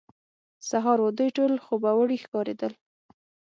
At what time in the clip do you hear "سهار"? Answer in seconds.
0.69-0.97